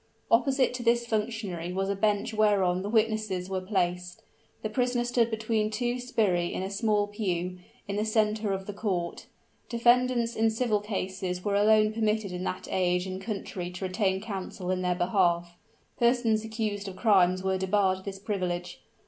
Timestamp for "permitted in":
11.93-12.43